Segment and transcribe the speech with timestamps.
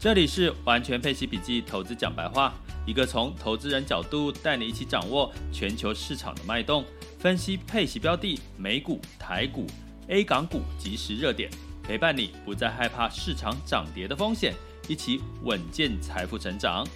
[0.00, 2.54] 这里是完全配息笔记投资讲白话，
[2.86, 6.82] 一个从投资人角度带你一起掌握全球市场的脉动，
[7.18, 9.66] 分析配息标的、美股、台股、
[10.08, 11.50] A 港股即时热点。
[11.82, 14.54] 陪伴你不再害怕市场涨跌的风险，
[14.88, 16.86] 一起稳健财富成长。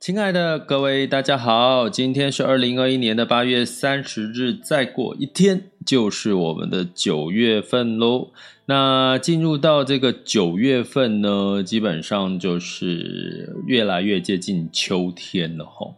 [0.00, 8.30] 亲爱的各位，大家好，今天是二零二一年的八月三十日，再过一天就是我们的九月份喽。
[8.66, 15.96] 那进入到这个九月份呢，基本上就是越来越接近秋天了吼。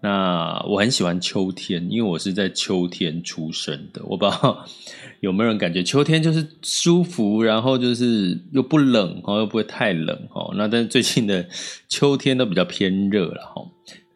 [0.00, 4.00] 那我很喜欢秋天，因为我是在秋天出生的。
[4.04, 4.64] 我不知道
[5.20, 10.54] 有没有人感觉秋天就是舒服，然后就是又不冷哦，又不会太冷哦。
[10.54, 11.44] 那但是最近的
[11.88, 13.62] 秋天都比较偏热了哈。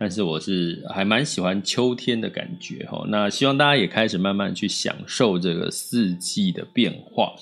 [0.00, 3.04] 但是我是还蛮喜欢秋天的感觉哈。
[3.08, 7.34] 那希望大家也开始慢慢去享受这个四季的变化。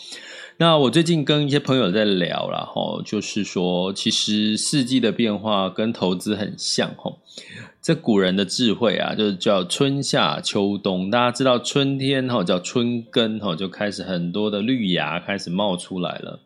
[0.60, 7.16] 那我最近跟一些朋友在聊了哈，就是说其实四季的变化跟投资很像哈。
[7.80, 11.12] 这古人的智慧啊，就是叫春夏秋冬。
[11.12, 16.40] 大家知道春天哈叫春耕哈，就开始很多的绿芽开始冒出来了。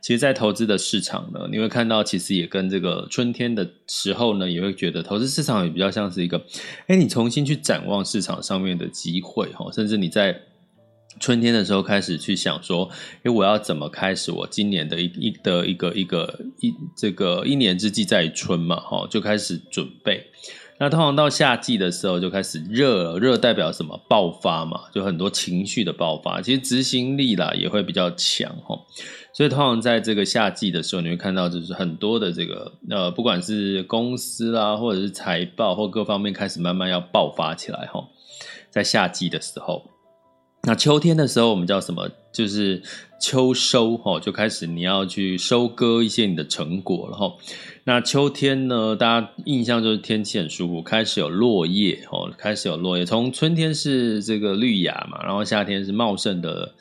[0.00, 6.40] 其实，在投资的市场呢，你会看到，其实也跟这个春天的时候呢，也会觉得投资市场也比较像是一个，
[6.86, 10.40] 哎，你重新去展望市场上面的机会哈，甚至你在
[11.18, 12.88] 春天的时候开始去想说，
[13.22, 20.26] 哎，我要怎么开始我今年的一一的一个一个一这个一年之计在于春嘛哈，就开始准备。
[20.78, 23.98] 那通常到夏季的时候就开始热了，热代表什么？
[24.10, 26.42] 爆发嘛，就很多情绪的爆发。
[26.42, 28.78] 其实执行力啦也会比较强齁，
[29.32, 38.04] 所以通常在这个夏季的时候，你会看到就是很多的这个呃，不管是公司啦，或者是财报或各方面开始慢慢要爆发起来齁，
[38.68, 39.95] 在夏季的时候。
[40.66, 42.10] 那秋天的时候，我们叫什么？
[42.32, 42.82] 就是
[43.20, 47.32] 秋收哈，就开始你要去收割一些你的成果了哈。
[47.84, 53.06] 那秋天呢，大家印象就是天气很舒服，开始有落叶哦，开始有落叶。
[53.06, 56.74] 从春天是这个绿芽嘛，然后夏天是茂盛的。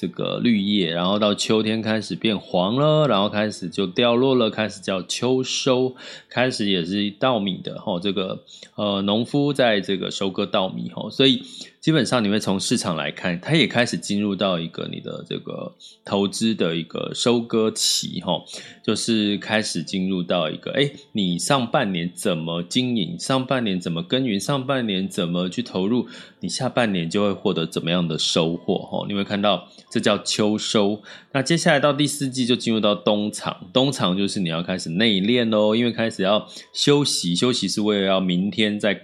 [0.00, 5.96] 这个绿叶，然后到秋天开始变黄了，然后开始就掉落了，开始叫秋收，
[6.28, 8.44] 开始也是稻米的哈，这个
[8.76, 11.42] 呃农夫在这个收割稻米哈，所以
[11.80, 15.74] 基本上你会从市场来看，它也开始进入到一个你的这个
[16.04, 18.42] 投资的一个收割期哈，
[18.82, 26.08] 就是开始进入到一个哎，你上半年怎么经营，上半年怎么耕耘，上半年怎么去投入，
[26.40, 29.68] 你下半年就会获得怎么样的收获哈，你会看到。
[29.90, 31.02] 这叫秋收，
[31.32, 39.00] 那接下来到第四季就进入到冬藏，冬藏就是你要开始内练喽，因为开始要休息，休息是为了要明天再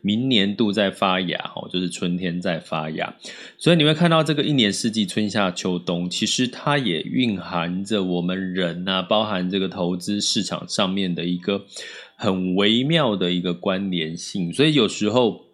[0.00, 3.14] 明年度在发芽，就是春天在发芽，
[3.56, 11.64] 所以你会看到这个一年四季春夏秋冬，其实它也蕴含着我们人呐，包含这个投资市场上面的一个
[12.16, 15.47] 很微妙的一个关联性，所以有时候。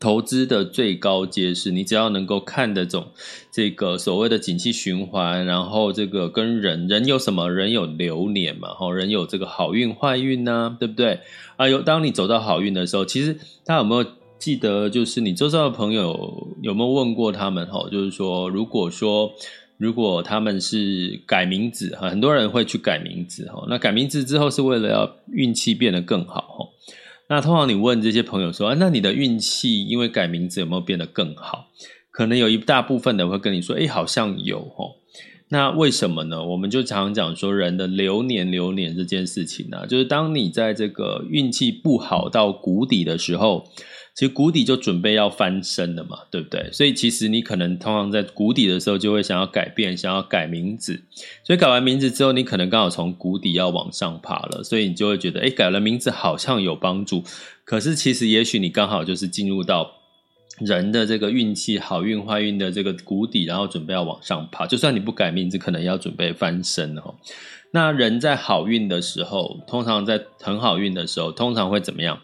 [0.00, 3.08] 投资的最高阶是你只要能够看得懂
[3.50, 7.50] 这个所谓的景气循环，然后这个跟人人有什么？
[7.50, 11.20] 人有流年嘛，吼，人有这个好运坏运呢，对不对？
[11.56, 13.34] 啊，有当你走到好运的时候，其实
[13.64, 14.08] 大家有没有
[14.38, 17.66] 记得，就是你周遭的朋友有没有问过他们？
[17.66, 19.32] 吼，就是说，如果说
[19.76, 26.68] 如果他们是改名字，哈，很多人会去改名字，哈，那改名字之后是为了要运气变得更好，吼。
[27.28, 31.68] 那通常你问这些朋友说，那你的运气因为改名字有没有变得更好？
[32.10, 34.96] 可能有一大部分的会跟你说，哎，好像有哦。
[35.50, 36.44] 那为什么呢？
[36.44, 43.64] 我们就常常讲说，人的流年流年这件事情呢，就是当你在这个运气不好到谷底的时候，
[44.18, 46.68] 其实谷底就准备要翻身了嘛，对不对？
[46.72, 51.00] 所以其实你可能通常在谷底的时候就会想要改变，想要改名字，
[51.44, 57.22] 所以改完名字之后，你可能刚好从谷底要往上爬了，所以你就会觉得，哎，改了名字好像有帮助。
[57.64, 59.88] 可是其实也许你刚好就是进入到
[60.58, 64.66] 人的这个运气好运坏运的这个谷底，然后准备要往上爬。
[64.66, 67.14] 就算你不改名字，可能要准备翻身哦。
[67.70, 72.18] 那人在好运的时候，通常在很好运的时候，通常会怎么样？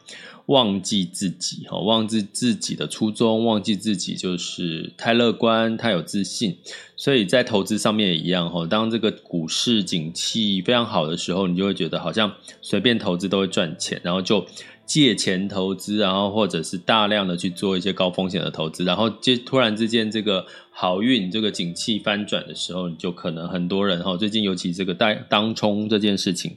[0.46, 6.58] 忘记自己，忘记自己的初衷，忘记自己就是太乐观、太有自信，
[6.96, 12.30] 所以在投资上面也一样，当这个股市景气非常好的时候，你就会觉得好像
[12.60, 14.44] 随便投资都会赚钱，然后就
[14.84, 26.54] 借钱投资，然后或者是大量的去做一些高风险的投资，然后接突然之间这个好运、这个景气翻转的时候，你就可能很多人哈，最近尤其这个当当冲这件事情。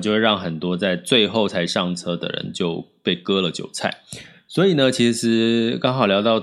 [0.00, 4.02] 就会让很多在最后才上车的人就被割了韭菜。
[4.48, 6.42] 所以呢，其实刚好聊到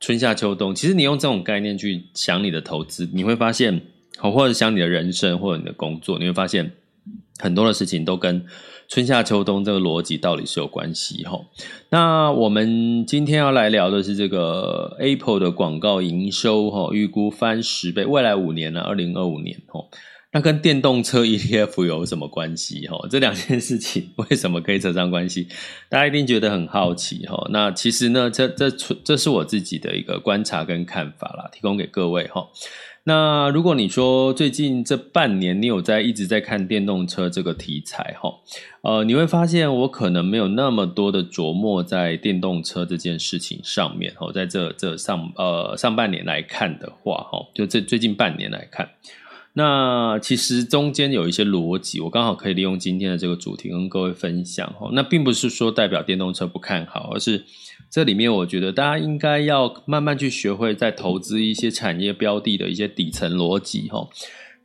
[0.00, 3.80] 春夏秋冬，其实你用这种概念去想你的投资，你会发现，
[4.18, 6.72] 或者想你的人生或者你的工作，你会发现
[7.38, 8.44] 很多的事情都跟
[8.88, 11.40] 春夏秋冬这个逻辑到底是有关系哈。
[11.90, 19.84] 那我们今天要来聊的是这个 Apple 的广告营收哈，预估翻十倍，未来五年呢，二零二五年哈。
[20.34, 22.88] 那跟电动车 ETF 有什么关系？
[22.88, 25.46] 哈，这两件事情 为什么可以扯上关系？
[25.88, 27.46] 大家一定觉得很好奇哈。
[27.52, 32.48] 那其实呢，这这这是我自己的一个观察跟看法啦，提供给各位哈。
[33.04, 38.34] 那如果你说最近这半年你有在一直在看电动车这个题材哈，
[38.80, 48.88] 呃，你会发现我可能没有那么多的琢磨在电动车这件事情上面哈，在这这上呃上半年来看的话哈，就这最近半年来看。
[49.56, 54.90] 那其实中间有一些逻辑，我刚好可以利用今天的这个主题跟各位分享哈。
[54.92, 57.44] 那并不是说代表电动车不看好，而是
[57.88, 64.08] 这里面我觉得大家应该要慢慢去学会在投资一些产业标的的一些底层逻辑哈。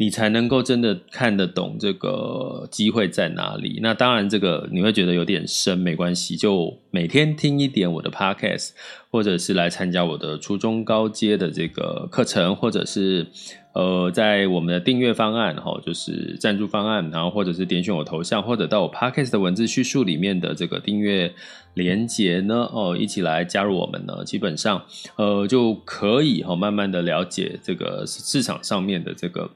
[0.02, 3.82] 你才能够真的看得懂这个机会在哪里。
[3.84, 8.70] 那当然，这个你会觉得有点深，没关系，就每天听一点我的 podcast，
[9.12, 13.28] 或者是来参加我的初中高阶的这个课程，或者是
[13.74, 21.34] 呃，在我们的订阅方案哈，就是赞助方案，然后或者是点选我头像，或者到我 podcast 的文字叙述里面的这个订阅
[21.76, 24.84] 连接呢，哦，一起来加入我们呢，基本上
[25.16, 29.50] 呃就可以哈，慢慢的了解这个市场上面的这个。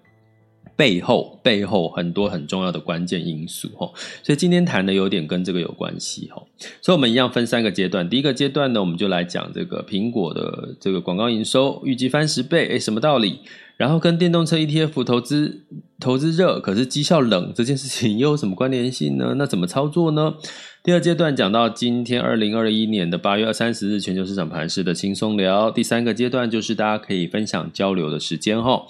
[0.76, 3.92] 背后背后很多很重要的关键因素哈，
[4.24, 6.42] 所以今天谈的有点跟这个有关系哈，
[6.82, 8.10] 所以我们一样分三个阶段。
[8.10, 13.42] 第一个阶段呢，我们就来讲这个苹果的这个广告营收预计翻十倍，诶，什么道理？
[13.76, 15.64] 然后跟电动车 ETF 投资
[16.00, 19.34] 投资热，可是绩效冷这件事情又有什么关联性呢？
[19.38, 20.36] 那怎么操作呢？
[20.84, 25.72] 第二阶段讲到今天二零二一年的八月二三十日全球市场盘势的轻松聊。
[25.72, 28.84] 第三个阶段就是大家可以分享交流的时间哈。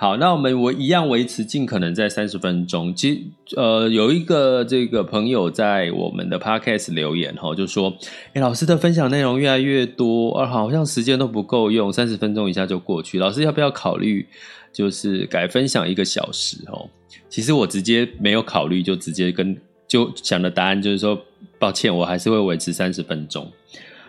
[0.00, 2.94] 好，那我们我一样维持尽可能在三十分钟。
[2.94, 3.12] 其
[3.44, 7.94] 实，呃，有一个这个朋友在我们的 podcast 留言哈，就说
[8.32, 13.18] ：“诶，老师的分享内容越来越多，而好像时间都不够用，三十分钟一下就过去。
[13.18, 14.26] 老师要不要考虑，
[14.72, 16.56] 就是改分享一个小时？
[16.68, 16.88] 哦，
[17.28, 19.54] 其实我直接没有考虑，就直接跟
[19.86, 21.20] 就想的答案就是说，
[21.58, 23.52] 抱歉，我还是会维持三十分钟，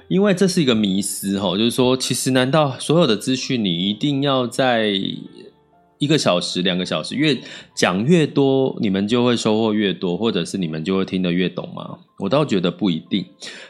[0.07, 4.94] 因为这是一个迷思哈，就是说，其实难道所有的资讯你一定要在？
[6.01, 7.37] 一个小时、两个小时，越
[7.75, 11.99] 讲越多，你们就会收获越多，或者是你们就会听得越懂吗？
[12.17, 13.23] 我倒觉得不一定，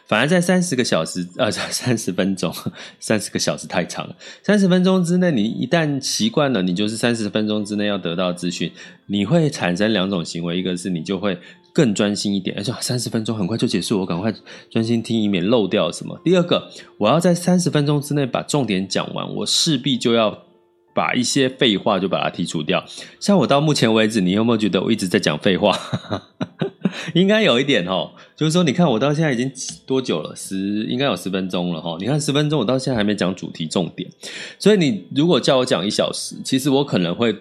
[0.05, 2.53] 反而在三十个小时，呃， 三十分钟，
[2.99, 4.15] 三十个小时太长了。
[4.43, 8.71] 三十分钟之内，你一旦习惯了，你就是三十分钟之内要得到资讯，
[9.07, 11.37] 你会产生两种行为，一个是你就会
[11.73, 14.33] 更专心一点，而且三十分钟很快就结束，我赶快
[14.69, 16.17] 专心听，以免漏掉什么。
[16.23, 20.45] 第二个，我要在三十分钟之内把重点讲完，我势必就要。
[20.93, 22.83] 把一些废话就把它剔除掉。
[23.19, 25.77] 像我到目前为止，你有没有觉得我一直在讲废话？
[27.13, 29.49] 应该有一点哦，就是说，你看我到现在已经
[29.85, 30.35] 多久了？
[30.35, 30.57] 十
[30.89, 31.95] 应该有十分钟了哈。
[31.99, 34.09] 你看十分钟，我到现在还没讲主题重点。
[34.59, 37.33] 所以你如果叫我讲一小时，其实我可能会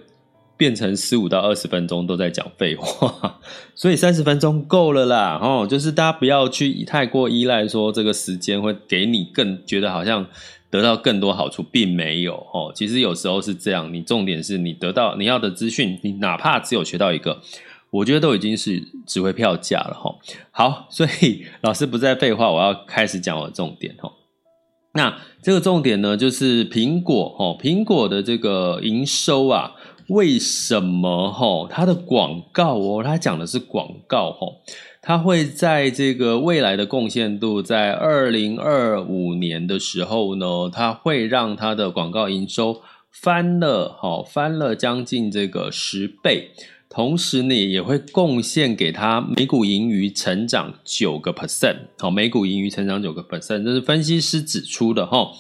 [0.57, 3.40] 变成十五到二十分钟都在讲废话。
[3.75, 5.40] 所以三十分钟够了啦。
[5.42, 10.25] 哦，就是大家不要去太过依赖说这个时间会给你更觉得好像。
[10.71, 12.73] 得到更多好处，并没有哦。
[12.75, 17.41] 其实有时候是这样，你重点是你得到你要的资讯，你哪怕只有学到一个，
[17.91, 20.15] 我觉得都已经是值回票价了哈。
[20.50, 24.12] 好，所以 老师不再废话，我要开始讲我的重点哈。
[24.93, 29.73] 那这个重点呢，就是苹果哦，苹果的这个营收啊，
[30.09, 31.69] 为什么哈？
[31.71, 34.47] 它的广告哦，它讲的是广告哈。
[35.02, 46.50] 它会在这个未来的贡献度，在二零二五年的时候呢，它会让它的广告营收翻了，好，翻了将近这个十倍。
[46.90, 55.30] 同时呢，也会贡献给它每股盈余成长九个 percent，好，每股盈余成长九个 percent，这是分析师指出的哈。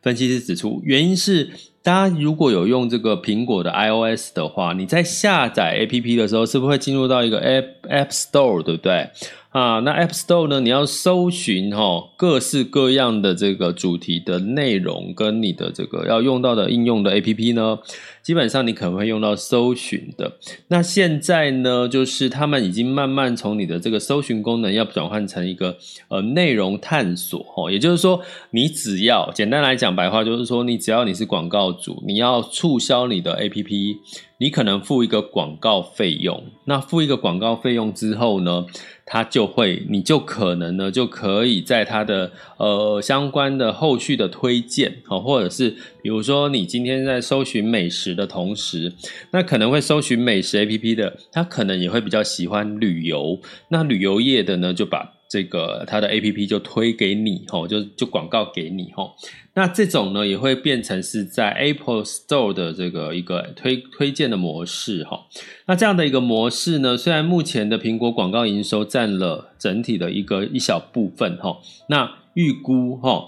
[0.00, 1.50] 分析师指出，原因是
[1.82, 9.10] 大家如果有用这个苹果的 iOS 的话，你在下载 APP 的时候，是不是会进入到一个 App App Store，对不对？
[9.52, 10.60] 啊，那 App Store 呢？
[10.60, 17.78] 你要搜寻哈各式各样的这个主题的内容，跟你的这个要用到的应用的 APP 呢，
[18.22, 20.38] 基本上你可能会用到搜寻的。
[20.68, 25.76] 那现在呢，就是他们已经慢慢从你的这个搜寻功能要转换成一个
[26.08, 33.98] 呃内容探索哈，也就是说，你只要简单来讲白话就是说，你只要你是广告主，你要促销你的 APP。
[34.42, 38.66] 你可能付一个广告费用，那付一个广告费用之后呢，
[39.06, 45.70] 它就会，你就可能呢，就可以在它的呃相关的后续的推荐，或者是
[46.02, 48.92] 比如说你今天在搜寻美食的同时，
[49.30, 55.08] 那可能会搜寻美食 APP 的，他可能也会比较喜欢旅游，那旅游业的呢，就把。
[55.32, 59.14] 这个它的 APP 就推给你吼，就就广告给你吼。
[59.54, 65.24] 那这种呢也会变成是在 Apple Store 的这个一个推推荐的模式哈。
[65.64, 71.56] 那这样的一个模式呢，虽然目前的苹果广告营收占了整体的一个一小部分哈。
[71.88, 73.24] 那预估哈，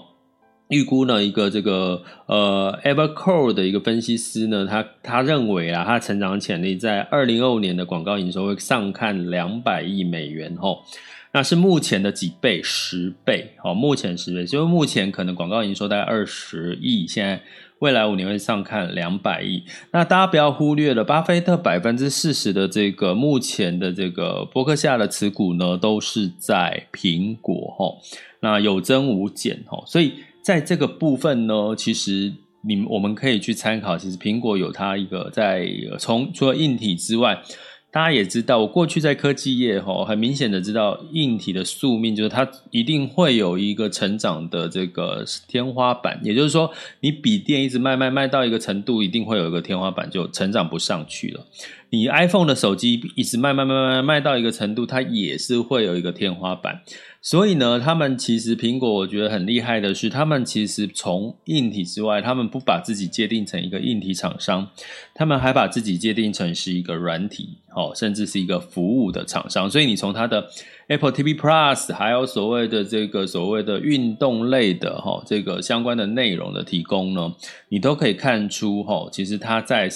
[0.67, 10.83] 预估呢一个这个呃 Evercore 的一个分析师呢，他他认为啊，它成长潜力在二零二五年的广告营收会上看两百亿美元吼。
[11.35, 17.41] 那是目前的几倍，十倍，哦，目前十倍，就是目前可能广告营收大概二十亿，现在
[17.79, 19.61] 未来五年会上看两百亿。
[19.91, 27.93] 那大家不要忽略了，巴菲特百分之四十的这个目前的这个伯克夏的持股呢，都是在苹果，哈，
[28.39, 32.31] 那有增无减，哈，所以在这个部分呢，其实
[32.65, 35.67] 你我们可以去参考，其实苹果有它一个在
[35.99, 37.43] 从除了硬体之外。
[37.95, 51.45] 大家也知道，我过去在科技业吼，很明显的知道硬体的宿命就是它一定会有一个成长的这个天花板，也就是说，你笔电一直卖卖卖到一个程度，一定会有一个天花板，就成长不上去了。
[51.95, 56.81] 你 iPhone 的手机一直卖卖卖卖卖到一个程度，它也是会有一个天花板。
[57.21, 64.67] 所以呢，他们其实苹果我觉得很厉害的是，他们其实从硬体之外，他们不把自己界定成一个硬体厂商，
[65.15, 69.67] 他们还把自己界定成是一个软体，哦，甚至是一个服务的厂商。
[69.67, 70.47] 所以你从它的
[70.87, 77.33] Apple TV Plus，还有所谓的这个所谓的运动类的哈，这个相关的内容的提供呢，
[77.69, 79.89] 你都可以看出哈，其实它在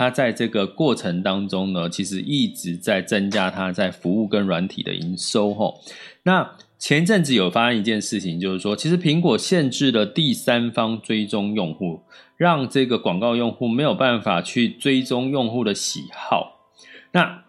[0.00, 5.74] 它在这个过程当中呢，其实一直在增加它在服务跟软体的营收哈。
[6.22, 12.00] 那前一阵子有发生一件事情，就是说，其实苹果限制了第三方追踪用户，
[12.38, 16.70] 让这个广告用户没有办法去追踪用户的喜好。
[17.12, 17.44] 那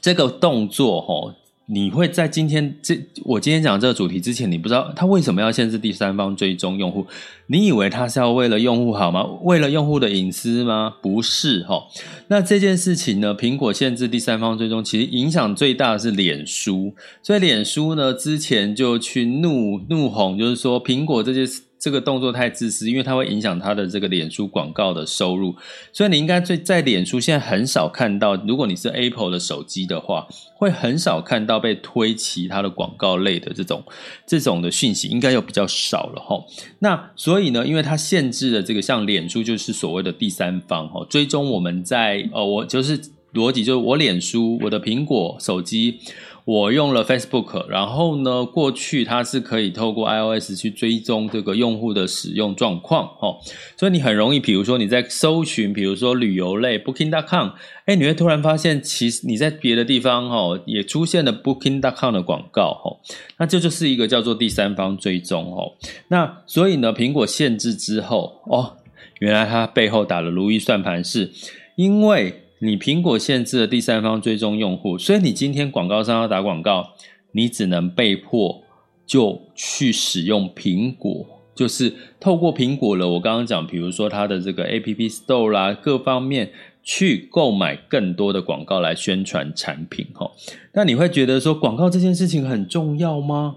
[0.00, 1.34] 这个动作，吼。
[1.72, 7.06] 你会在今天这我今天讲这个主题之前，你不知道他为什么要限制第三方追踪用户？
[7.46, 9.24] 你以为他是要为了用户好吗？
[9.42, 10.94] 为了用户的隐私吗？
[11.00, 11.84] 不是齁。
[12.26, 16.92] 那这件事情呢，苹果限制第三方追踪，其实影响最大的是脸书。
[17.22, 21.62] 所以脸书呢，之前就去怒怒吼，就是说苹果这件事。
[21.80, 25.56] 这个动作太自私，因为它会影响它的这个脸书广告的收入，
[25.94, 33.82] 所以你应该在在脸书现在很少看到，如果你是 Apple 的手机的话，会很少看到被推其他的广告类的这种
[34.26, 36.44] 这种的讯息，应该又比较少了哈。
[36.80, 43.00] 那所以呢，因为它限制了这个像脸书就是所谓的第三方哈，追踪我们在呃，我就是
[43.32, 45.98] 逻辑就是我脸书我的苹果手机。
[46.44, 53.38] 我用了 Facebook，然后呢，过去它是可以透过 iOS 去追踪这个用户的使用状况，哦，
[53.76, 57.50] 所以你很容易，比如说你在搜寻，比如说旅游类 Booking.com，
[57.84, 62.98] 哎，你会突然发现，其实你在别的地方，哦，也出现了 Booking.com 的广告，哦，
[63.38, 65.72] 那这就是一个叫做第三方追踪，哦，
[66.08, 68.76] 那所以呢，苹果限制之后，哦，
[69.18, 71.30] 原来它背后打的如意算盘是
[71.76, 72.39] 因为。
[72.62, 76.90] 你苹果限制了第三方追踪用户，所以你今天广告商要打广告，
[77.32, 78.62] 你只能被迫
[79.06, 83.08] 就去使用苹果，就是透过苹果了。
[83.08, 86.52] 我刚刚讲，比如说它的这个 App Store 啦，各方面
[86.82, 90.06] 去购买更多的广告来宣传产品。
[90.12, 90.30] 哈，
[90.74, 93.56] 那你会觉得说广告这件事情很重要吗？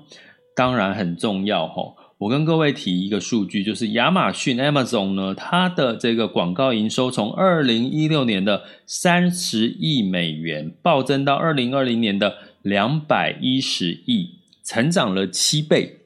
[0.55, 1.67] 当然很重要。
[1.67, 1.93] 哈。
[2.23, 15.97] 我跟各位提一个数据，就是亚马逊 Amazon 呢，它的这个广告营收从二零一六年的三十亿美元暴增到二零二零年的两百一十亿，成长了七倍。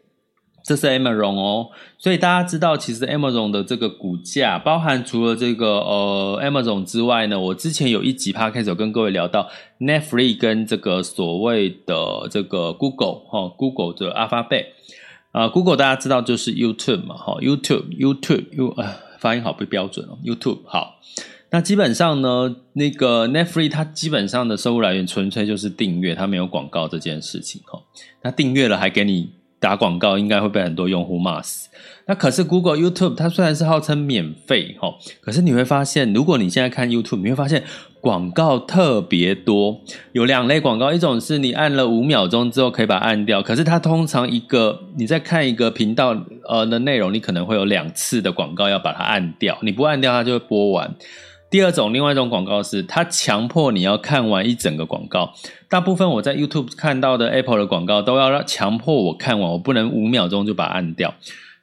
[0.64, 1.70] 这是 Amazon 哦，
[2.00, 9.48] 所以大家知道，其实 Amazon 的这个股价，包含除了这个呃 Amazon 之外呢，我之前有一集 Podcast 有跟各位聊到
[9.80, 14.66] Netflix 跟这个所谓的这个 Google 哈、哦、Google 的 Alphabet
[15.38, 21.00] 啊、Google 大家知道就是 YouTube 嘛哈、，YouTube，YouTube，You，啊发音好不标准哦 YouTube 好，
[21.52, 27.80] 那基本上呢，那个 Netflix 它基本上的收入来源纯粹就是订阅，它没有广告这件事情哈，
[28.24, 29.38] 那订阅了还给你。
[29.60, 31.68] 打广告应该会被很多用户骂死。
[32.06, 37.64] 那可是 Google YouTube 它虽然是号称免费齁，可是你会发现，如果你现在看 YouTube，你会发现
[38.08, 39.82] 广告特别多。
[40.14, 46.16] 有两类广告，一种是你按了五秒钟之后可以把它按掉，可是它通常一个你在看一个频道
[46.48, 50.96] 呃的内容，你可能会有两次的广告要把它按掉，你不按掉它就会播完。
[51.50, 55.34] 第二种，另外一种广告是，它强迫你要看完一整个广告。
[55.68, 61.14] 大部分我在 YouTube 看到的 Apple 的广告，都要让强迫我看完，我不能五秒钟就把它按掉。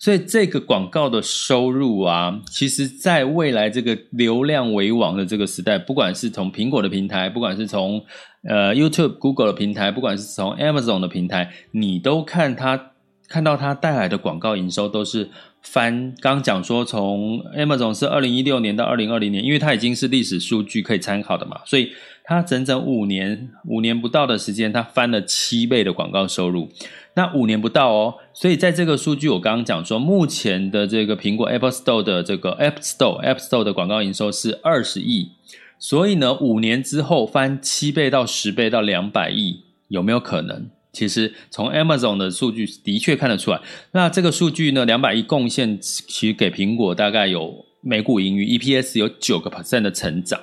[0.05, 8.05] 所以这个广告的收入啊，其实在未来这个流量为王的这个时代，不管是从苹果的平台，不管是从
[8.47, 12.91] 呃 YouTube、Google 的平台，不管是从 Amazon 的平台，你都看它
[13.29, 15.31] 看到它带来的广告营收都是。
[15.67, 21.91] 翻刚讲说，从 Amazon 是二零一六年到二零二零年，因为它已经是历史数据可以参考的嘛，所以
[22.23, 26.69] 它整整五年五年不到的时间，它翻了七倍的广告收入。
[27.17, 35.31] 那五年不到哦，所以在这个数据我刚刚讲说，目前的这个苹果 Apple Store 的这个 App Store App Store 的广告营收是二十亿，
[35.79, 40.69] 所以呢，五年之后翻七倍到十倍到两百亿，有没有可能？
[40.93, 43.61] 其实从 Amazon 的数据的确看得出来，
[43.93, 50.41] 那这个数据呢，两百亿贡献其实给苹果大概有每股盈余 EPS 有九个 percent 的成长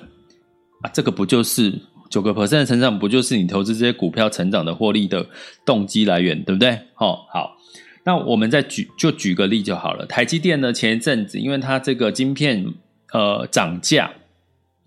[0.82, 1.78] 啊，这个不就是
[2.12, 5.26] 九个 percent 的成长，不就是你投资这些股票成长的获利的
[5.64, 6.78] 动机来源，对不对？
[6.92, 7.56] 好，好，
[8.04, 10.04] 那我们再举就举个例就好了。
[10.04, 12.66] 台积电呢，前一阵子因为它这个晶片
[13.14, 14.12] 呃涨价，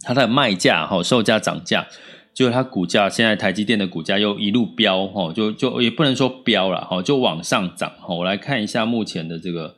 [0.02, 1.88] 它的卖价哈售价涨价。
[2.36, 8.14] 就它股价现在台积电的股价又一路飙哈，就就也不能说飙了哈，就往上涨哈。
[8.14, 9.78] 我来看一下目前的这个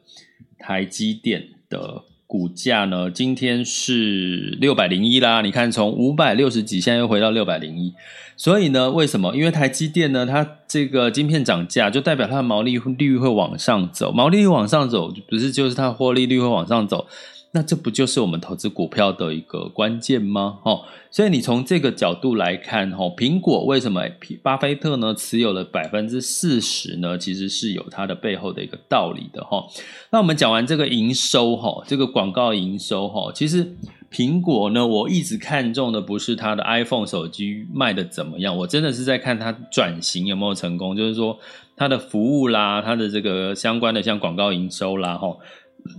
[0.57, 5.41] 台积电的股价呢，今天是六百零一啦。
[5.41, 7.93] 你看从五百六十几，现在又回到六百零一。
[8.35, 9.33] 所以呢，为什么？
[9.33, 17.07] 因为台积电呢，它这个晶片涨价，就代表它的毛利率会往上走，毛利率往上走，不是就是它的获利率会往上走。
[17.51, 20.59] 那这不就是我们投资股票的一个关键吗？
[20.63, 24.03] 哦，所以你从这个角度来看，哈，苹果为什么
[24.43, 27.17] 巴菲特呢持有了百分之四十呢？
[27.17, 29.65] 其实是有它的背后的一个道理的，哈。
[30.11, 33.75] 那我们讲完这个营收，哈，这个广告营收，哈，其实
[34.11, 41.39] 苹果呢，我一直看重的不是它的 iPhone 手机卖得怎么样，我真的是在看它转型有没有成功，就是说
[41.77, 45.35] 它的服务啦，它的这个相关的像广告营收啦，哈。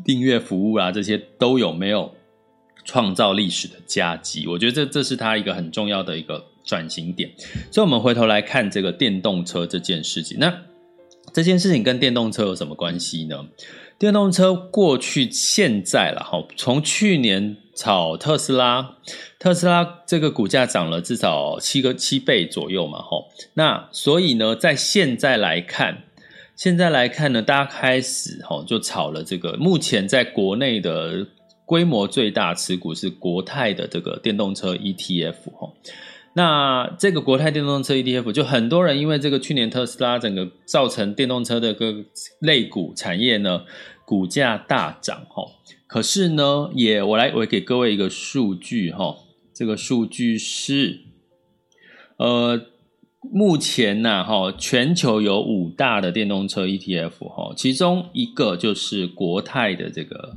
[0.05, 2.15] 订阅服务啊，这些都有没有
[2.85, 4.47] 创造历史的佳绩？
[4.47, 7.31] 我觉得这这是它一个很重要的一个转型点。
[7.71, 10.39] 所以，我们回头来看这个电动车这件事情。
[10.39, 10.63] 那
[11.33, 13.47] 这件事情跟电动车有什么关系呢？
[13.99, 18.97] 电动车过去、现在了哈，从去年炒特斯拉，
[19.39, 23.25] 特斯拉这个股价涨了至少七个七倍左右嘛，哈。
[23.55, 26.05] 那所以呢，在现在来看。
[26.59, 29.57] 现在来看呢，大家开始哈就炒了这个。
[29.59, 31.25] 目前在国内的
[31.65, 35.73] 规模最大持股是国泰的这个电动车 ETF 哈。
[36.35, 41.95] 那这个国泰电动车 ETF 就很多人因为这个去年特斯拉整个造成电动车的个
[42.41, 43.63] 类股产业呢
[44.05, 45.45] 股价大涨哈。
[45.87, 49.15] 可是呢，也我来我给各位一个数据哈，
[49.55, 51.03] 这个数据是
[52.17, 52.61] 呃。
[53.21, 60.37] 目前呢，哈，全球有五大的电动车 ETF，哈，其中一个就是国泰的这个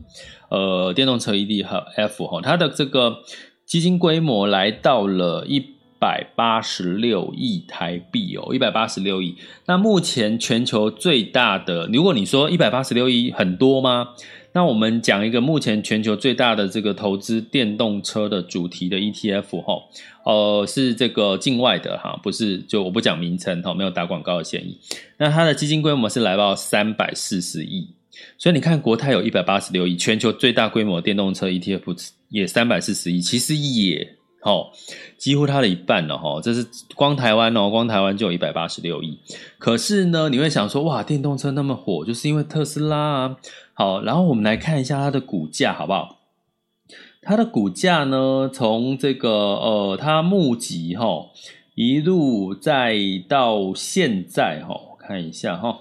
[0.49, 3.19] 呃电动车 ETF，哈，它的这个
[3.65, 5.63] 基金规模来到了一
[5.99, 9.35] 百八十六亿台币哦，一百八十六亿。
[9.67, 14.09] 那目前全球最大的，如果你说一百八十六亿很多吗？
[14.53, 19.75] 那我们讲一个目前全球最大的这个投资电动车的主题的 ETF 哈，
[20.25, 24.77] 呃，是这个境外的哈，不是就我不讲名称哈，没有打广告的嫌疑。
[25.17, 27.87] 那它的基金规模是来到三百四十亿，
[28.37, 34.73] 所以你看国泰有一百八十六亿，全球最大规模电动车 ETF 也三百四十亿，其实也好
[35.17, 39.17] 几乎它的一半了哈，这是光台湾哦，光台湾就有一百八十六亿。
[39.57, 43.37] 可是呢，你会想说哇，电动车那么火，就是因为特斯拉啊。
[43.81, 46.19] 好，然后我们来看一下它的股价，好不好？
[47.23, 51.31] 它的股价呢，从这个呃，它募集哈，
[51.73, 52.95] 一路再
[53.27, 55.79] 到现在哈，我看一下哈，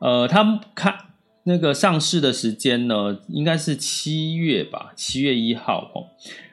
[0.00, 0.96] 呃，他看
[1.44, 6.10] 那个上市的时间呢，应该是七月吧，七月一号哦。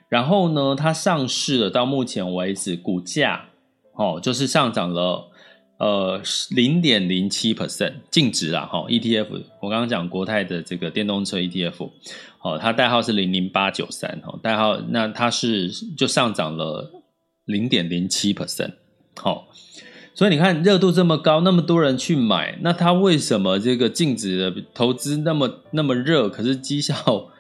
[0.10, 3.46] 然后呢，它上市了，到目前为止股价
[3.94, 5.29] 哦，就是上涨了
[5.80, 8.86] 呃零点零七 percent 净值啦哈。
[8.88, 11.90] ETF 我刚刚讲国泰的这个电动车 ETF，
[12.42, 16.92] 哦，它代号是零零八九三哈，代号那它是就上涨了
[17.46, 18.74] 零点零七 percent
[19.18, 19.48] 好，
[20.14, 27.32] 所以你看热度这么高，那么多人去买，那它为什么这个净值的投资那么那么热，可是绩效？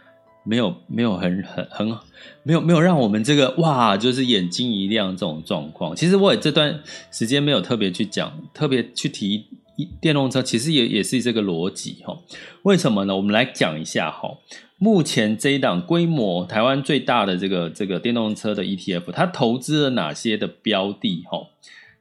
[0.43, 1.87] 没有没有很很很
[2.43, 5.95] 没有没有让我们这个哇，就是眼睛一亮这种状况。
[5.95, 9.45] 其实我也这段时间没有特别去讲，特别去提
[10.01, 12.17] 电动车，其实也也是这个逻辑哈。
[12.63, 13.15] 为什么呢？
[13.15, 14.37] 我们来讲一下哈。
[14.77, 21.39] 目前这一档规模台湾最大的这个这个电动车的 ETF，它投资了哪些的标的哈？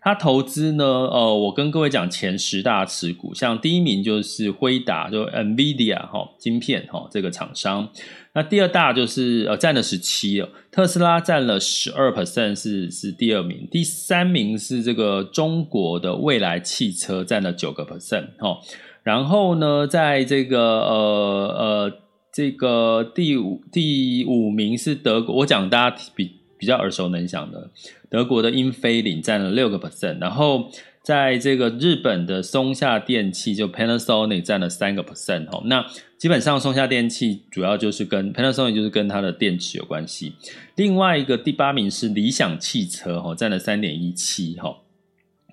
[0.01, 0.85] 它投资呢？
[0.85, 7.89] 呃，我跟各位讲前十大持股，像第一名就是辉达，就 NVIDIA 哈，晶片哈这个厂商。
[8.33, 18.61] 那第二大就是呃占了十七了，特斯拉占了十二 percent 是是第二名，第三名是这个中国的未来汽车占了九个 percent 哈，
[19.03, 21.93] 然后呢，在这个呃呃
[22.33, 27.71] 这个第五第五名是德国，我讲大家比比较耳熟能详的
[28.11, 30.71] 德国的英飞凌占了六个 percent，然后。
[31.01, 35.83] 在这个日本的松下电器，就 Panasonic 占了三个 percent 哈，那
[36.19, 40.35] 基本上松下电器主要就是跟 Panasonic 就是跟它的电池有关系。
[40.77, 44.77] 另外一个第八名是理想汽车哈，占了三点一七哈。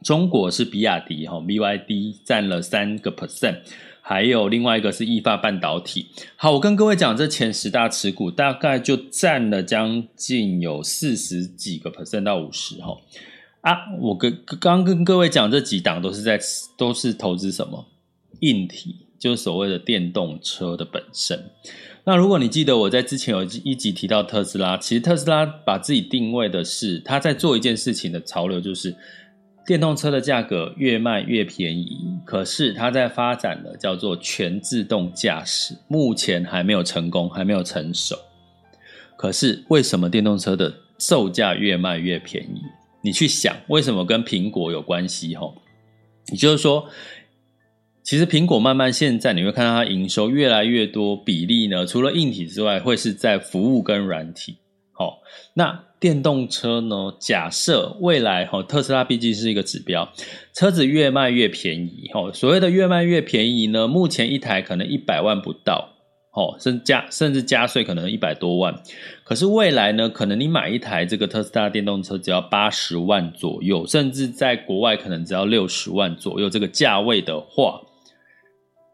[0.04, 3.60] 中国是比亚迪哈，BYD 占了三个 percent，
[4.08, 6.06] 还有另外一个是易发半导体。
[6.36, 12.96] 好，我跟各位讲，这前十大持股大概就占了将近有四十几个 percent 到五十哈。
[13.62, 16.40] 啊，我跟刚跟各位讲这几档都是在
[16.78, 17.84] 都是投资什么
[18.42, 21.44] 硬体，就是所谓的电动车的本身。
[22.04, 28.96] 那如果你记得我在之前有一集提到特斯拉，其实特斯拉把自己定位的是他在做一件事情的潮流，就是
[29.66, 32.20] 电动车的价格越卖越便宜。
[32.24, 38.16] 可是它在发展的叫做全自动驾驶，目前还没有成功，还没有成熟。
[39.18, 42.62] 可是为什么电动车的售价越卖越便宜？
[43.02, 45.36] 你去想为什么跟苹果有关系？
[45.36, 45.56] 吼，
[46.32, 46.88] 也就是说，
[48.04, 54.58] 其实苹果慢慢现在你会看到它营收越来越多比例呢，除了硬体之外，会是在服务跟软体。
[54.98, 55.20] 好，
[55.54, 57.14] 那电动车呢？
[57.20, 60.10] 假设未来哈，特斯拉毕竟是一个指标，
[60.54, 62.10] 车子越卖越便宜。
[62.14, 65.90] 哈，所谓的越卖越便宜呢，目前一台可能一百万不到。
[66.32, 68.74] 哦，甚至加甚至加税可能一百多万，
[69.24, 70.10] 可是未来呢？
[70.10, 77.82] 可能你买一台这个特斯拉电动车只要八十万左右，甚至在国外可能只要六十万左右这个价位的话，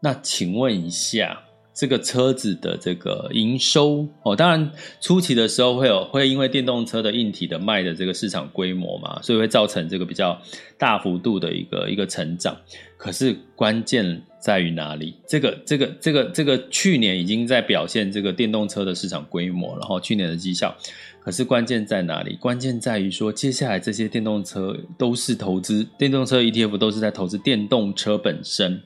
[0.00, 1.42] 那请问一下。
[1.74, 10.38] 这个车子的这个营收哦，当然初期的时候会有会因为电动车的硬体的卖的这个市场规模嘛，所以会造成这个比较
[10.76, 12.56] 大幅度的一个一个成长。
[12.98, 15.14] 可是关键在于哪里？
[15.26, 20.76] 这个这个这个这个去年已经在表现这个电动车的市场规模，然后去年的绩效。
[21.24, 22.36] 可是关键在哪里？
[22.36, 28.82] 关键在于说，接下来这些电动车都是投资电动车 ETF，都是在投资电动车本身。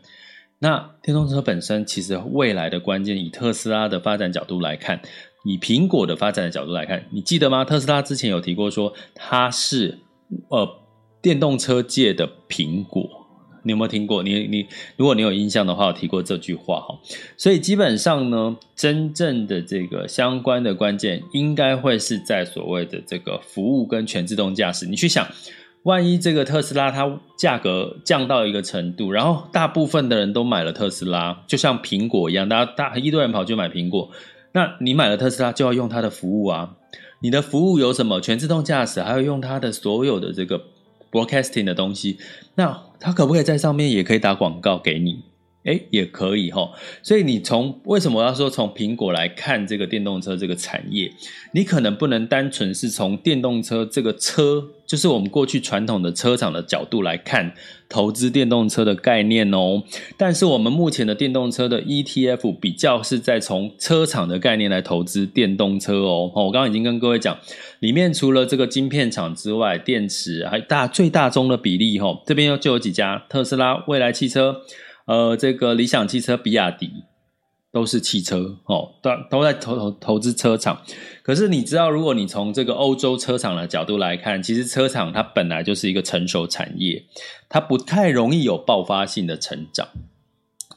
[0.58, 5.00] 那电动车本身其实未来的关键，以特斯拉的发展角度来看，
[5.44, 7.64] 以苹果的发展的角度来看，你记得吗？
[7.64, 9.98] 特斯拉之前有提过说，它是
[10.48, 10.66] 呃
[11.20, 13.06] 电动车界的苹果，
[13.64, 14.22] 你有没有听过？
[14.22, 14.66] 你你
[14.96, 16.98] 如果你有印象的话，我提过这句话哈。
[17.36, 24.86] 所以基本上呢，真正的这个相关的关键，应该会是在所谓的这个服务跟全自动驾驶。
[24.86, 25.28] 你去想。
[25.87, 34.11] 万一这个特斯拉它价格降到一个程度，然后大部分的人都买了特斯拉，就像苹果一样，大家大一堆人跑去买苹果，
[34.51, 36.75] 那你买了特斯拉就要用它的服务啊，
[37.20, 38.20] 你的服务有什么？
[38.20, 40.61] 全自动驾驶，还要用它的所有的这个
[41.12, 42.18] broadcasting 的东西，
[42.57, 45.22] 那它可不可以在上面也可以打广告给你？
[45.66, 46.70] 诶，也可以齁，
[47.02, 51.12] 所以你从为什么我要说从苹果来看这个电动车这个产业，
[51.52, 57.52] 你可能不能单纯是从电动车这个车，就是我们过去传统的车厂的角度来看
[57.88, 59.83] 投资电动车的概念哦。
[60.16, 66.31] 但是我们目前的电动车的 ETF 比较是在从车厂的概念来投资电动车哦。
[66.35, 67.37] 我刚刚已经跟各位讲，
[67.81, 74.62] 里面除了这个晶片厂之外，电池还大最大宗的比例齁，这边就有几家，特斯拉、蔚来汽车。
[75.06, 76.90] 呃，这个理想汽车、比亚迪
[77.72, 80.82] 都是汽车哦，都都在投投投资车厂。
[81.22, 87.04] 可是你知道，如果你从这个欧洲车厂的角度来看，其实车厂它本来就是一个成熟产业，
[87.48, 89.86] 它不太容易有爆发性的成长。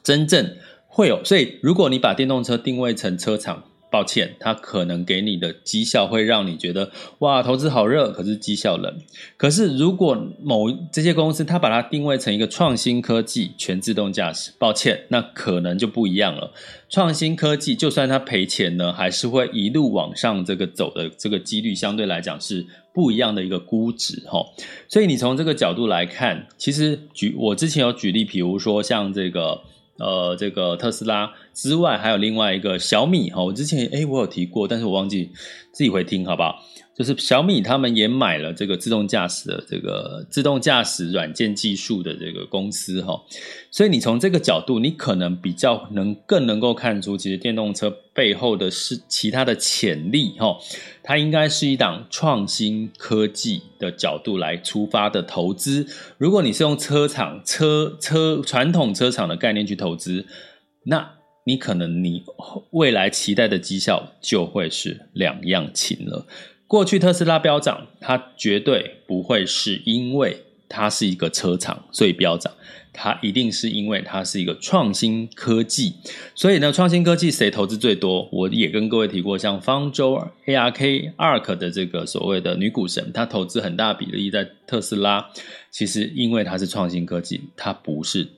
[0.02, 8.96] 真正会有，所以如果你把电动车定位成车厂，抱歉，它可能给你的绩效会让你觉得哇，投资好热，可是绩效冷。
[9.36, 16.52] 可是如果某这些公司它把它定位成一个创新科技、全自动驾驶，抱歉，那可能就不一样了。
[16.88, 24.44] 创新科技就算它赔钱呢，还是会一路往上这个走的这个几率相对来讲是不一样的一个估值哈。
[24.88, 29.62] 所以你从这个角度来看，其实举我之前有举例，比如说像这个。
[30.02, 35.30] 呃，这个特斯拉之外，还有另外一个小米哈，我之前诶我有提过，但是我忘记
[35.72, 36.54] 自己回听，好不好？
[36.96, 43.22] 就是小米他们也买了这个自动驾驶的这个自动驾驶软件技术的这个公司哈，
[43.70, 50.56] 所以你从这个角度，你可能比较能更能够看出，其实电动车背后的是其他的潜力哈，
[51.02, 55.86] 它应该是一档创新科技的角度来出发的投资。
[56.16, 60.24] 如果你是用车厂车车传统车厂的概念去投资，
[60.84, 62.22] 那你可能你
[62.70, 66.26] 未来期待的绩效就会是两样情了。
[66.66, 72.52] 过去特斯拉飙涨，它绝对不会是因为它是一个车厂所以飙涨，
[72.92, 75.94] 它一定是因为它是一个创新科技。
[76.34, 78.28] 所以呢，创新科技谁投资最多？
[78.30, 80.14] 我也跟各位提过，像方舟
[80.46, 85.28] ARK ARK 的这个所谓的女股神，她投资很大比例在特斯拉。
[85.72, 88.28] 其实因为它是创新科技，它不是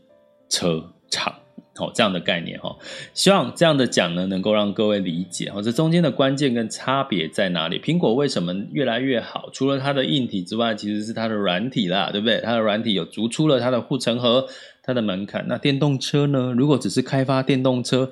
[0.49, 1.35] 车厂。
[1.75, 2.77] 好，这样的概念哈，
[3.15, 7.81] 希望这样的讲呢，能够让各位理解哈，这中间的关键跟差别在哪里？
[7.81, 9.49] 苹果为什么越来越好？
[9.53, 12.41] 除了它的硬体之外，其实是它的软体啦，对不对？
[12.43, 14.47] 它的软体有逐出了它的护城河，
[14.83, 15.47] 它的门槛。
[15.49, 16.53] 那电动车呢？
[16.55, 18.11] 如果只是开发电动车，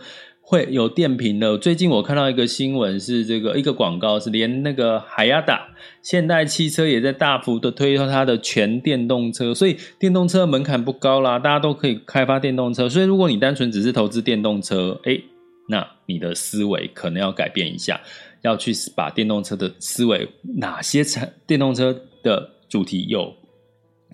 [0.51, 1.57] 会有电瓶的。
[1.57, 5.69] 最近我看到一个新闻，是这个一个广告，是连那个海亚达、
[6.03, 12.89] 现代汽车也在大幅的推出它的全电动车，所以电动车门槛不高啦，大家都可以开发电动车。
[12.89, 15.23] 所以如果你单纯只是投资电动车，诶，
[15.69, 18.01] 那你的思维可能要改变一下，
[18.43, 23.33] 要去把电动车的思维，哪些产电动车的主题有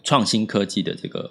[0.05, 1.31] 创新科技的这个。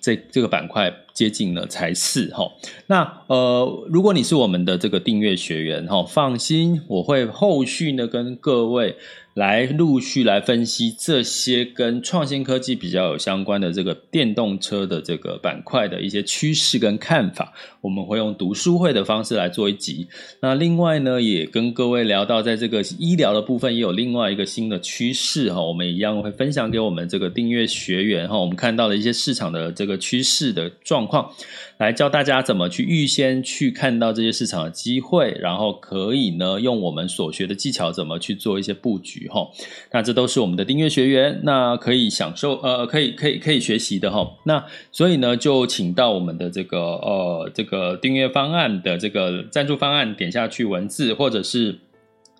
[0.00, 2.52] 这这个板块接近了才是齁，
[2.86, 8.94] 那呃，如果你是我们的这个订阅学员齁，放心，我会后续呢跟各位。
[9.34, 20.08] 来陆续来分析这些跟创新科技比较有相关的这个电动车的这个板块的一些趋势跟看法，我们会用读书会的方式来做一集。
[20.40, 31.32] 那另外呢，也跟各位聊到，在这个医疗的部分也有另外一个新的趋势哈，我们一样会分享给我们这个订阅学员哈，我们看到的一些市场的这个趋势的状况。
[31.78, 39.48] 来教大家怎么去预先去看到这些市场的机会，然后可以呢用我们所学的技巧怎么去做一些布局哈。
[39.92, 44.28] 那这都是我们的订阅学员，那可以享受呃，可以可以可以学习的哈。
[44.44, 51.78] 那所以呢，就请到我们的这个呃这个订阅方案的这个赞助方案，点下去文字，或者是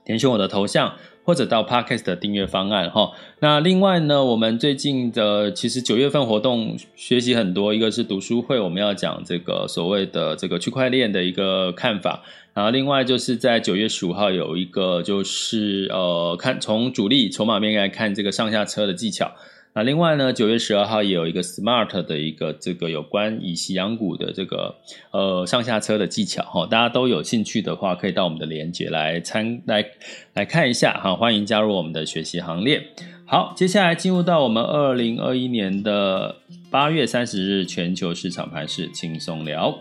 [0.04, 0.94] 点选我的头像。
[1.28, 12.22] 或者到 Podcast 的订阅方案哈，那另外呢，我们最近的其实九月份活动学习很多，一个是读书会，我们要讲这个所谓的这个区块链的一个看法，
[12.54, 19.30] 然后另外就是在九月十五号有一个就是呃看从主力筹码面来看这个上下车的技巧。
[19.78, 24.74] 那另外呢，九月十二号也有一个 Smart 的一个这个有关以息养股的这个
[25.12, 29.86] 呃上下车的技巧哈，大家都有兴趣的话，可以到我们的连接来参来
[30.34, 32.88] 来看一下哈，欢迎加入我们的学习行列。
[33.24, 36.34] 好，接下来进入到我们二零二一年的
[36.72, 39.78] 八月三十日全球市场盘势轻松聊。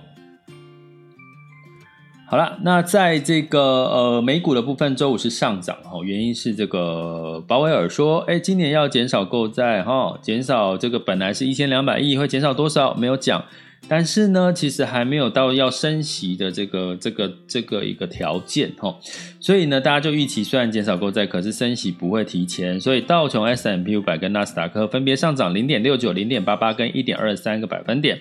[2.29, 13.45] 好了，那在这个呃美股的部分，周五是上涨哈，原因是这个鲍威尔说，哎，今年要减少购债哈，减少这个本来是一千两百亿，会减少多少没有讲，
[13.87, 18.93] 但是呢，其实还没有到要升息的这个这个这个一个条件哈，
[19.39, 28.19] 所以呢，大家就预期虽然减少购债，可是升息不会提前，所以道琼 S M P 五百跟纳斯达克分别上涨零点六九、零点八八跟一点二三个百分点。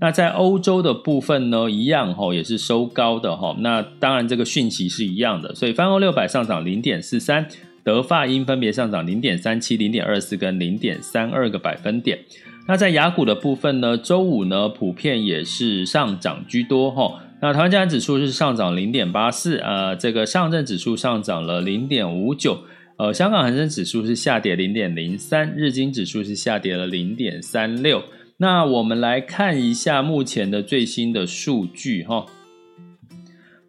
[0.00, 3.56] 那在欧洲的部分呢，一样哈，也是收高的哈。
[3.60, 7.46] 那当然这个讯息是一样的，所以泛欧六百上涨零点四三，
[7.84, 12.18] 德法英分别上涨零点三七、零点二四跟零点三二个百分点。
[12.66, 17.20] 那在雅股的部分呢，周五呢普遍也是上涨居多哈。
[17.40, 22.58] 那台湾加权指数是上涨零点八四，呃，这个上证指数上涨了零点五九，
[22.96, 28.02] 呃，香港恒生指数是下跌零点零三，日经指数是下跌了零点三六。
[28.38, 32.26] 那我们来看一下目前的最新的数据哈。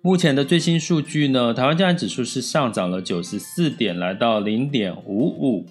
[0.02, 5.66] 目前的最新数据呢，台湾加权指数是上涨了九十四点，来到零点五五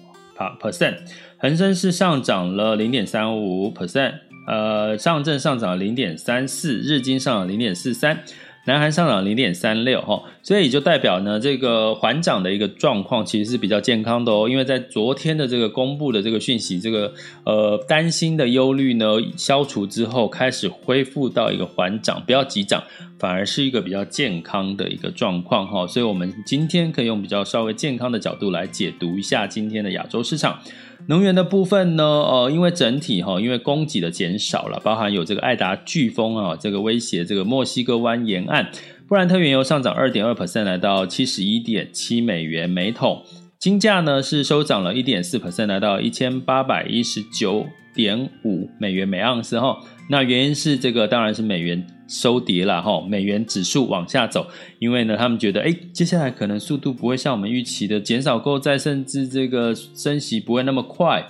[0.59, 0.97] percent，
[1.37, 4.13] 恒生是上涨了零点三五 percent，
[4.47, 8.23] 呃，上证上涨零点三四，日经上涨零点四三。
[8.65, 14.49] 南韩上涨零点三六哈，所以也就代表呢，这个环涨的一个状况其实是比较健康的哦。
[14.49, 17.13] 因为在昨天的这个公布的这个讯息，这个
[17.45, 19.05] 呃担心的忧虑呢
[19.37, 22.83] 消除之后，开始恢复到一个环涨，不要急涨，
[23.25, 25.87] 反而是一个比较健康的一个状况哈。
[25.87, 30.59] 所以我们今天可以用比较稍微健康的角度来解读一下今天的亚洲市场。
[31.07, 38.67] 能源的部分呢，呃，因为整体哈，因为供给的减少了，包含有这个爱达飓风啊，这个威胁这个墨西哥湾沿岸，
[39.07, 43.23] 布兰特原油上涨二点二 percent，来到七十一点七美元每桶，
[43.57, 49.79] 金价呢是收涨了一点四 percent，来到一千八百一十九点五美元每盎司哈。
[50.11, 51.87] 那原因是这个，当然是美元。
[52.07, 54.47] 收跌了哈，美元指数往下走，
[54.79, 61.25] 因为呢，他们觉得，哎，接下来可能速度不会像我们预期的减少购债，甚至这个升息不会那么快。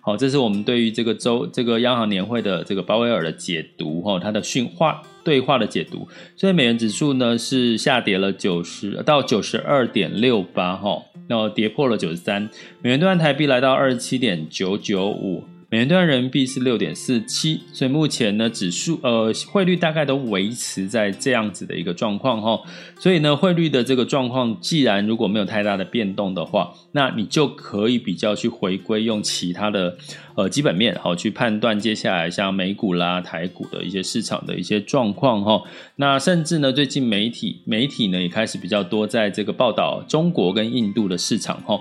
[0.00, 6.08] 好，这是我们对于这个周这个央行年会的这个鲍威尔的解读哈，他的训话对话的解读。
[6.36, 12.48] 所以美元指数呢是下跌了九十到九十二点六八哈，然后跌破了九十三，
[12.80, 15.44] 美元兑换台币来到二十七点九九五。
[15.70, 22.58] 美元兑人民币是六点四七，所以目前呢，指数呃汇率大概都维持在这样子的一个状况哈。
[22.98, 29.98] 所以呢，汇率的这个状况，既然如果没有太大的变动的话，那你就可以比较去回归用其他的
[30.36, 35.62] 呃基本面好去判断接下来像美股啦、台股的一些市场的一些状况哈。
[35.96, 41.78] 那甚至呢，最近媒体媒体呢也开始比较多在这个报道中国跟印度的市场哈。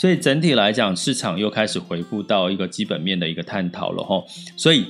[0.00, 4.24] 所以整体来讲，市场又开始回复到一个基本面的一个探讨了哈。
[4.56, 4.86] 所以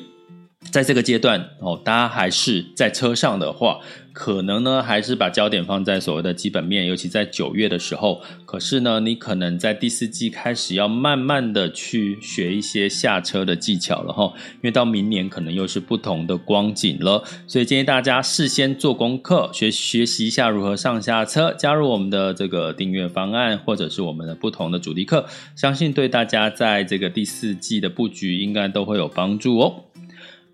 [0.71, 3.81] 在这个阶段哦，大家还是在车上的话。
[4.13, 8.21] 可能呢，还是把焦点放在所谓的基本面，尤其在九月的时候。
[8.45, 17.23] 可是呢，你可能在第四季开始要慢慢的去学一些下车的技巧了哈，因为到明年可能又是不同的光景了。
[17.47, 29.85] 所以建议大家事先做功课，学学习一下如何上下车，加入我们的这个订阅方案，或者是我们的不同的主题课，相信对大家在这个第四季的布局应该都会有帮助哦。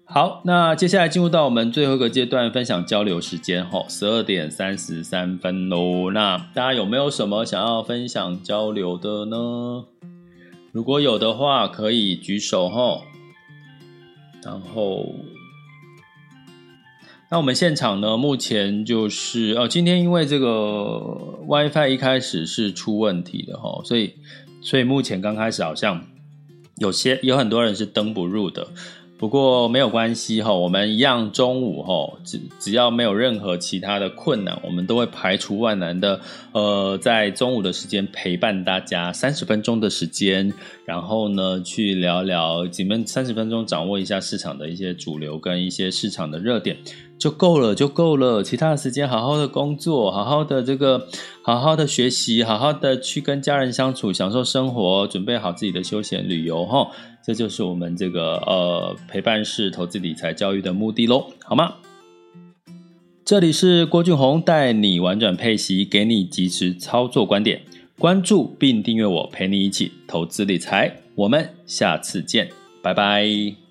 [0.09, 6.13] 好，那接下来进入到我们最后一个阶段，分享交流时间哈，十二点三十三分喽。
[6.13, 9.85] 那大家有没有什么想要分享交流的呢？
[10.71, 13.01] 如果有的话，可以举手哈。
[14.45, 15.13] 然后，
[17.29, 24.15] 那我们现场呢，目前就是哦，今天因为这个 WiFi 一开始是出问题的哈，所以
[24.63, 26.07] 所以目前刚开始好像
[26.77, 28.69] 有些有很多人是登不入的。
[29.19, 36.21] 不过没有关系哈，我们一样中午哈，只只要没有任何其他的困难，我们都会排除万难的，
[36.53, 40.53] 呃，在中午的时间陪伴大家三十分钟的时间，
[40.85, 46.77] 然后呢，去聊聊，几分三十分钟掌握一下市场的一些主流跟一些市场的热点。
[47.19, 48.43] 就够了，就够了。
[48.43, 51.09] 其他的时间，好好的工作，好好的这个，
[51.41, 56.91] 好好的学习，好好的去跟家人相处，享受生活，准备好自己的休闲旅游，哈，
[57.27, 61.75] 这就是我们这个呃陪伴式投资理财教育的目的喽，好吗？
[63.25, 67.63] 这里是郭俊宏带你玩转配息，给你及时操作观点，
[67.99, 70.99] 关注并订阅我，陪你一起投资理财。
[71.17, 72.49] 我们下次见，
[72.81, 73.66] 拜拜。